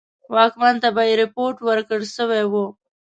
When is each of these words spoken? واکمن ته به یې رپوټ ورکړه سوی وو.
واکمن 0.33 0.75
ته 0.81 0.89
به 0.95 1.03
یې 1.09 1.13
رپوټ 1.21 1.55
ورکړه 1.69 2.05
سوی 2.17 2.43
وو. 2.51 2.65